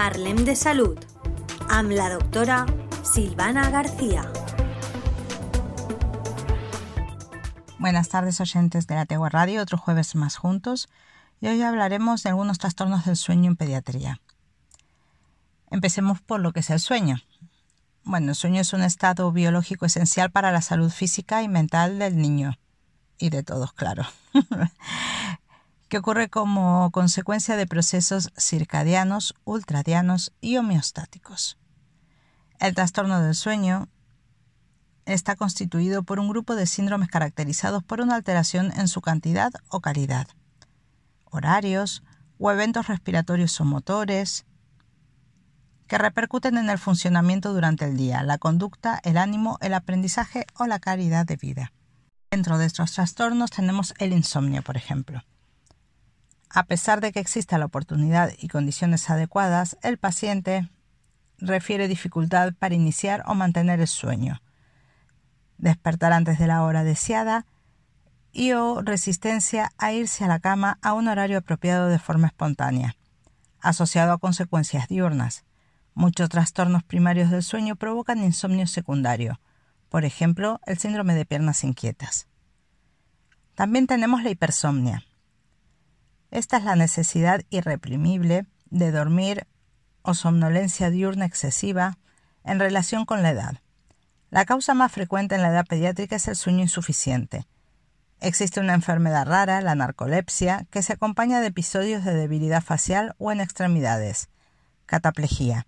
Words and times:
Parlem 0.00 0.46
de 0.46 0.54
Salud 0.56 0.96
amb 1.68 1.90
la 1.92 2.06
doctora 2.08 2.62
Silvana 3.04 3.68
García. 3.68 4.22
Buenas 7.78 8.08
tardes 8.08 8.40
oyentes 8.40 8.86
de 8.86 8.94
la 8.94 9.04
Tegua 9.04 9.28
Radio, 9.28 9.60
otro 9.60 9.76
jueves 9.76 10.14
más 10.14 10.36
juntos 10.36 10.88
y 11.42 11.48
hoy 11.48 11.60
hablaremos 11.60 12.22
de 12.22 12.30
algunos 12.30 12.56
trastornos 12.56 13.04
del 13.04 13.16
sueño 13.16 13.50
en 13.50 13.56
pediatría. 13.56 14.22
Empecemos 15.70 16.22
por 16.22 16.40
lo 16.40 16.54
que 16.54 16.60
es 16.60 16.70
el 16.70 16.80
sueño. 16.80 17.18
Bueno, 18.02 18.30
el 18.30 18.36
sueño 18.36 18.62
es 18.62 18.72
un 18.72 18.80
estado 18.80 19.30
biológico 19.32 19.84
esencial 19.84 20.30
para 20.30 20.50
la 20.50 20.62
salud 20.62 20.90
física 20.90 21.42
y 21.42 21.48
mental 21.48 21.98
del 21.98 22.16
niño 22.16 22.58
y 23.18 23.28
de 23.28 23.42
todos, 23.42 23.74
claro. 23.74 24.06
que 25.90 25.98
ocurre 25.98 26.30
como 26.30 26.90
consecuencia 26.92 27.56
de 27.56 27.66
procesos 27.66 28.30
circadianos, 28.38 29.34
ultradianos 29.44 30.32
y 30.40 30.56
homeostáticos. 30.56 31.58
El 32.60 32.76
trastorno 32.76 33.20
del 33.20 33.34
sueño 33.34 33.88
está 35.04 35.34
constituido 35.34 36.04
por 36.04 36.20
un 36.20 36.28
grupo 36.28 36.54
de 36.54 36.66
síndromes 36.66 37.08
caracterizados 37.08 37.82
por 37.82 38.00
una 38.00 38.14
alteración 38.14 38.72
en 38.76 38.86
su 38.86 39.00
cantidad 39.00 39.52
o 39.68 39.80
calidad, 39.80 40.28
horarios 41.24 42.04
o 42.38 42.52
eventos 42.52 42.86
respiratorios 42.86 43.60
o 43.60 43.64
motores 43.64 44.46
que 45.88 45.98
repercuten 45.98 46.56
en 46.56 46.70
el 46.70 46.78
funcionamiento 46.78 47.52
durante 47.52 47.84
el 47.84 47.96
día, 47.96 48.22
la 48.22 48.38
conducta, 48.38 49.00
el 49.02 49.18
ánimo, 49.18 49.58
el 49.60 49.74
aprendizaje 49.74 50.46
o 50.56 50.68
la 50.68 50.78
calidad 50.78 51.26
de 51.26 51.34
vida. 51.34 51.72
Dentro 52.30 52.58
de 52.58 52.66
estos 52.66 52.92
trastornos 52.92 53.50
tenemos 53.50 53.92
el 53.98 54.12
insomnio, 54.12 54.62
por 54.62 54.76
ejemplo. 54.76 55.24
A 56.52 56.64
pesar 56.64 57.00
de 57.00 57.12
que 57.12 57.20
exista 57.20 57.58
la 57.58 57.66
oportunidad 57.66 58.32
y 58.36 58.48
condiciones 58.48 59.08
adecuadas, 59.08 59.78
el 59.82 59.98
paciente 59.98 60.68
refiere 61.38 61.86
dificultad 61.86 62.54
para 62.58 62.74
iniciar 62.74 63.22
o 63.26 63.34
mantener 63.34 63.80
el 63.80 63.86
sueño, 63.86 64.42
despertar 65.58 66.12
antes 66.12 66.40
de 66.40 66.48
la 66.48 66.64
hora 66.64 66.82
deseada 66.82 67.46
y 68.32 68.52
o 68.52 68.82
resistencia 68.82 69.70
a 69.78 69.92
irse 69.92 70.24
a 70.24 70.28
la 70.28 70.40
cama 70.40 70.78
a 70.82 70.92
un 70.92 71.06
horario 71.06 71.38
apropiado 71.38 71.88
de 71.88 72.00
forma 72.00 72.26
espontánea, 72.26 72.96
asociado 73.60 74.12
a 74.12 74.18
consecuencias 74.18 74.88
diurnas. 74.88 75.44
Muchos 75.94 76.28
trastornos 76.30 76.82
primarios 76.82 77.30
del 77.30 77.44
sueño 77.44 77.76
provocan 77.76 78.24
insomnio 78.24 78.66
secundario, 78.66 79.40
por 79.88 80.04
ejemplo, 80.04 80.60
el 80.66 80.78
síndrome 80.78 81.14
de 81.14 81.26
piernas 81.26 81.62
inquietas. 81.62 82.26
También 83.54 83.86
tenemos 83.86 84.22
la 84.24 84.30
hipersomnia, 84.30 85.04
esta 86.30 86.58
es 86.58 86.64
la 86.64 86.76
necesidad 86.76 87.42
irreprimible 87.50 88.46
de 88.70 88.92
dormir 88.92 89.46
o 90.02 90.14
somnolencia 90.14 90.90
diurna 90.90 91.26
excesiva 91.26 91.98
en 92.44 92.58
relación 92.58 93.04
con 93.04 93.22
la 93.22 93.30
edad. 93.30 93.60
La 94.30 94.44
causa 94.44 94.74
más 94.74 94.92
frecuente 94.92 95.34
en 95.34 95.42
la 95.42 95.48
edad 95.48 95.66
pediátrica 95.66 96.16
es 96.16 96.28
el 96.28 96.36
sueño 96.36 96.60
insuficiente. 96.60 97.46
Existe 98.20 98.60
una 98.60 98.74
enfermedad 98.74 99.26
rara, 99.26 99.60
la 99.60 99.74
narcolepsia, 99.74 100.66
que 100.70 100.82
se 100.82 100.92
acompaña 100.92 101.40
de 101.40 101.48
episodios 101.48 102.04
de 102.04 102.14
debilidad 102.14 102.62
facial 102.62 103.14
o 103.18 103.32
en 103.32 103.40
extremidades, 103.40 104.28
cataplejía, 104.86 105.66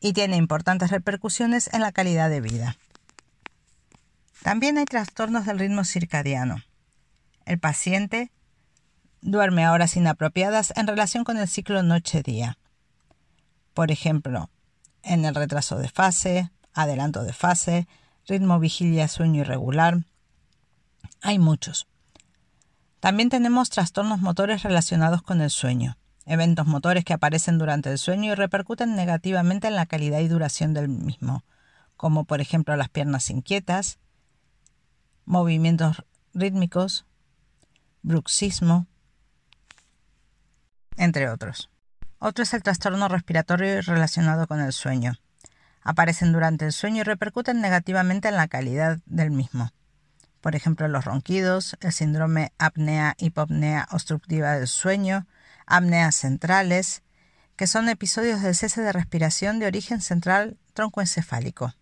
y 0.00 0.12
tiene 0.12 0.36
importantes 0.36 0.90
repercusiones 0.90 1.70
en 1.72 1.80
la 1.80 1.92
calidad 1.92 2.28
de 2.28 2.40
vida. 2.40 2.76
También 4.42 4.78
hay 4.78 4.84
trastornos 4.84 5.46
del 5.46 5.58
ritmo 5.58 5.84
circadiano. 5.84 6.56
El 7.44 7.58
paciente 7.58 8.30
duerme 9.22 9.64
a 9.64 9.72
horas 9.72 9.96
inapropiadas 9.96 10.72
en 10.76 10.86
relación 10.86 11.24
con 11.24 11.36
el 11.36 11.48
ciclo 11.48 11.82
noche-día. 11.82 12.58
Por 13.74 13.90
ejemplo, 13.90 14.50
en 15.02 15.24
el 15.24 15.34
retraso 15.34 15.78
de 15.78 15.88
fase, 15.88 16.50
adelanto 16.72 17.22
de 17.22 17.32
fase, 17.32 17.88
ritmo 18.26 18.58
vigilia-sueño 18.58 19.42
irregular. 19.42 20.04
Hay 21.22 21.38
muchos. 21.38 21.86
También 23.00 23.28
tenemos 23.30 23.70
trastornos 23.70 24.20
motores 24.20 24.62
relacionados 24.62 25.22
con 25.22 25.40
el 25.40 25.50
sueño, 25.50 25.96
eventos 26.26 26.66
motores 26.66 27.04
que 27.04 27.14
aparecen 27.14 27.58
durante 27.58 27.90
el 27.90 27.98
sueño 27.98 28.32
y 28.32 28.34
repercuten 28.34 28.94
negativamente 28.94 29.68
en 29.68 29.76
la 29.76 29.86
calidad 29.86 30.20
y 30.20 30.28
duración 30.28 30.74
del 30.74 30.88
mismo, 30.88 31.44
como 31.96 32.24
por 32.24 32.40
ejemplo 32.40 32.76
las 32.76 32.90
piernas 32.90 33.30
inquietas, 33.30 33.98
movimientos 35.24 36.04
rítmicos, 36.34 37.06
bruxismo, 38.02 38.86
entre 41.00 41.30
otros. 41.30 41.70
Otro 42.18 42.44
es 42.44 42.52
el 42.52 42.62
trastorno 42.62 43.08
respiratorio 43.08 43.80
relacionado 43.80 44.46
con 44.46 44.60
el 44.60 44.72
sueño. 44.74 45.14
Aparecen 45.82 46.32
durante 46.32 46.66
el 46.66 46.72
sueño 46.72 47.00
y 47.00 47.04
repercuten 47.04 47.62
negativamente 47.62 48.28
en 48.28 48.36
la 48.36 48.48
calidad 48.48 48.98
del 49.06 49.30
mismo. 49.30 49.72
Por 50.42 50.54
ejemplo, 50.54 50.88
los 50.88 51.06
ronquidos, 51.06 51.76
el 51.80 51.92
síndrome 51.92 52.52
apnea-hipopnea 52.58 53.88
obstructiva 53.90 54.52
del 54.52 54.68
sueño, 54.68 55.26
apneas 55.66 56.16
centrales, 56.16 57.02
que 57.56 57.66
son 57.66 57.88
episodios 57.88 58.42
de 58.42 58.52
cese 58.52 58.82
de 58.82 58.92
respiración 58.92 59.58
de 59.58 59.66
origen 59.66 60.02
central 60.02 60.58
troncoencefálico. 60.74 61.74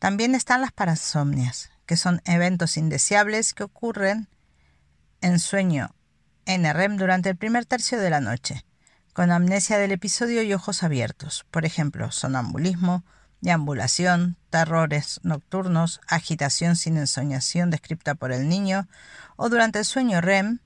También 0.00 0.34
están 0.34 0.60
las 0.60 0.72
parasomnias, 0.72 1.70
que 1.86 1.96
son 1.96 2.20
eventos 2.24 2.76
indeseables 2.76 3.54
que 3.54 3.62
ocurren 3.62 4.28
en 5.20 5.38
sueño 5.38 5.94
NREM 6.46 6.96
durante 6.96 7.30
el 7.30 7.36
primer 7.36 7.64
tercio 7.64 7.98
de 7.98 8.10
la 8.10 8.20
noche, 8.20 8.64
con 9.12 9.30
amnesia 9.30 9.78
del 9.78 9.92
episodio 9.92 10.42
y 10.42 10.52
ojos 10.52 10.82
abiertos, 10.82 11.46
por 11.50 11.64
ejemplo, 11.64 12.10
sonambulismo, 12.10 13.04
deambulación, 13.40 14.36
terrores 14.50 15.20
nocturnos, 15.22 16.00
agitación 16.08 16.76
sin 16.76 16.96
ensoñación 16.96 17.70
descripta 17.70 18.14
por 18.14 18.32
el 18.32 18.48
niño, 18.48 18.88
o 19.36 19.48
durante 19.48 19.78
el 19.78 19.84
sueño 19.84 20.20
REM, 20.20 20.60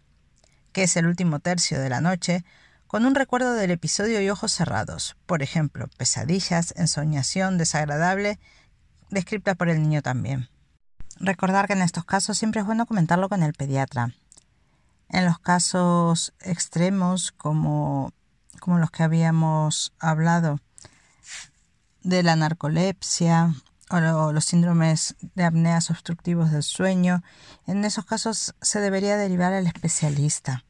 que 0.72 0.84
es 0.84 0.96
el 0.96 1.06
último 1.06 1.40
tercio 1.40 1.80
de 1.80 1.90
la 1.90 2.00
noche, 2.00 2.44
con 2.86 3.04
un 3.04 3.14
recuerdo 3.14 3.52
del 3.52 3.70
episodio 3.70 4.20
y 4.20 4.30
ojos 4.30 4.52
cerrados, 4.52 5.16
por 5.26 5.42
ejemplo, 5.42 5.88
pesadillas, 5.98 6.72
ensoñación 6.76 7.58
desagradable, 7.58 8.38
descripta 9.10 9.54
por 9.54 9.68
el 9.68 9.82
niño 9.82 10.02
también. 10.02 10.48
Recordar 11.20 11.66
que 11.66 11.72
en 11.72 11.82
estos 11.82 12.04
casos 12.04 12.38
siempre 12.38 12.60
es 12.60 12.66
bueno 12.66 12.86
comentarlo 12.86 13.28
con 13.28 13.42
el 13.42 13.52
pediatra, 13.52 14.14
en 15.08 15.24
los 15.24 15.38
casos 15.38 16.34
extremos 16.40 17.32
como, 17.32 18.12
como 18.60 18.78
los 18.78 18.90
que 18.90 19.02
habíamos 19.02 19.92
hablado 19.98 20.60
de 22.02 22.22
la 22.22 22.36
narcolepsia 22.36 23.54
o 23.90 24.32
los 24.32 24.44
síndromes 24.44 25.16
de 25.34 25.44
apneas 25.44 25.90
obstructivos 25.90 26.50
del 26.50 26.62
sueño, 26.62 27.22
en 27.66 27.84
esos 27.84 28.04
casos 28.04 28.54
se 28.60 28.80
debería 28.80 29.16
derivar 29.16 29.54
al 29.54 29.66
especialista. 29.66 30.64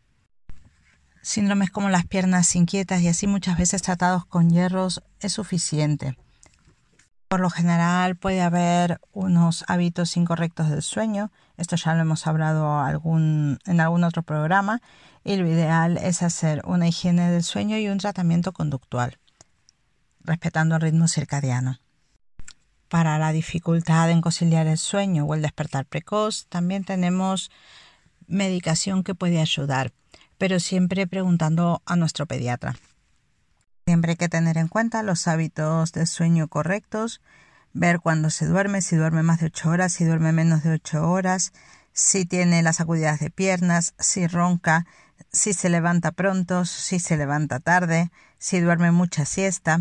Síndromes 1.20 1.70
como 1.70 1.88
las 1.88 2.06
piernas 2.06 2.54
inquietas 2.54 3.02
y 3.02 3.08
así 3.08 3.26
muchas 3.26 3.58
veces 3.58 3.82
tratados 3.82 4.24
con 4.24 4.50
hierros 4.50 5.02
es 5.20 5.32
suficiente. 5.32 6.16
Por 7.28 7.40
lo 7.40 7.50
general 7.50 8.16
puede 8.16 8.40
haber 8.40 9.00
unos 9.12 9.64
hábitos 9.68 10.16
incorrectos 10.16 10.70
del 10.70 10.80
sueño, 10.82 11.30
esto 11.58 11.76
ya 11.76 11.94
lo 11.94 12.00
hemos 12.00 12.26
hablado 12.26 12.82
en 12.88 13.80
algún 13.80 14.04
otro 14.04 14.22
programa, 14.22 14.80
y 15.24 15.36
lo 15.36 15.46
ideal 15.46 15.98
es 15.98 16.22
hacer 16.22 16.62
una 16.64 16.88
higiene 16.88 17.30
del 17.30 17.42
sueño 17.42 17.76
y 17.76 17.88
un 17.88 17.98
tratamiento 17.98 18.52
conductual, 18.52 19.18
respetando 20.24 20.76
el 20.76 20.80
ritmo 20.80 21.06
circadiano. 21.06 21.80
Para 22.88 23.18
la 23.18 23.32
dificultad 23.32 24.10
en 24.10 24.22
conciliar 24.22 24.66
el 24.66 24.78
sueño 24.78 25.26
o 25.26 25.34
el 25.34 25.42
despertar 25.42 25.84
precoz, 25.84 26.46
también 26.48 26.84
tenemos 26.84 27.50
medicación 28.26 29.04
que 29.04 29.14
puede 29.14 29.38
ayudar, 29.38 29.92
pero 30.38 30.60
siempre 30.60 31.06
preguntando 31.06 31.82
a 31.84 31.96
nuestro 31.96 32.24
pediatra. 32.24 32.76
Siempre 33.98 34.12
hay 34.12 34.16
que 34.16 34.28
tener 34.28 34.58
en 34.58 34.68
cuenta 34.68 35.02
los 35.02 35.26
hábitos 35.26 35.90
de 35.90 36.06
sueño 36.06 36.46
correctos, 36.46 37.20
ver 37.72 37.98
cuándo 37.98 38.30
se 38.30 38.46
duerme, 38.46 38.80
si 38.80 38.94
duerme 38.94 39.24
más 39.24 39.40
de 39.40 39.46
8 39.46 39.70
horas, 39.70 39.92
si 39.92 40.04
duerme 40.04 40.30
menos 40.30 40.62
de 40.62 40.70
8 40.70 41.10
horas, 41.10 41.52
si 41.92 42.24
tiene 42.24 42.62
las 42.62 42.76
sacudidas 42.76 43.18
de 43.18 43.30
piernas, 43.30 43.94
si 43.98 44.28
ronca, 44.28 44.86
si 45.32 45.52
se 45.52 45.68
levanta 45.68 46.12
pronto, 46.12 46.64
si 46.64 47.00
se 47.00 47.16
levanta 47.16 47.58
tarde, 47.58 48.12
si 48.38 48.60
duerme 48.60 48.92
mucha 48.92 49.24
siesta. 49.24 49.80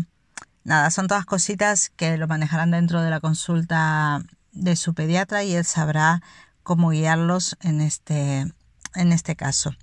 Nada, 0.64 0.90
son 0.90 1.06
todas 1.06 1.24
cositas 1.24 1.88
que 1.90 2.16
lo 2.16 2.26
manejarán 2.26 2.72
dentro 2.72 3.02
de 3.02 3.10
la 3.10 3.20
consulta 3.20 4.20
de 4.50 4.74
su 4.74 4.94
pediatra 4.94 5.44
y 5.44 5.54
él 5.54 5.64
sabrá 5.64 6.22
cómo 6.64 6.90
guiarlos 6.90 7.56
en 7.60 7.80
este, 7.80 8.52
en 8.96 9.12
este 9.12 9.36
caso. 9.36 9.76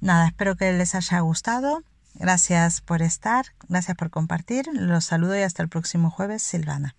Nada, 0.00 0.26
espero 0.26 0.56
que 0.56 0.72
les 0.72 0.96
haya 0.96 1.20
gustado 1.20 1.84
Gracias 2.14 2.80
por 2.80 3.02
estar, 3.02 3.46
gracias 3.68 3.96
por 3.96 4.10
compartir. 4.10 4.66
Los 4.72 5.04
saludo 5.04 5.36
y 5.36 5.42
hasta 5.42 5.62
el 5.62 5.68
próximo 5.68 6.10
jueves, 6.10 6.42
Silvana. 6.42 6.94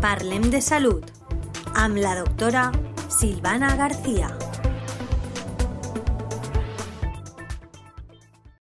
Parlem 0.00 0.50
de 0.50 0.60
Salud 0.60 1.04
amb 1.74 1.96
la 1.96 2.14
doctora 2.14 2.70
Silvana 3.08 3.74
García. 3.76 4.45